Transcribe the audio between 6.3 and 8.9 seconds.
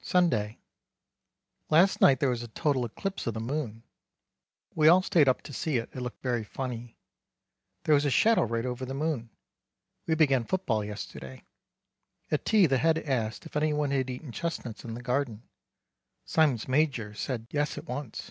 funny. There was a shadow right over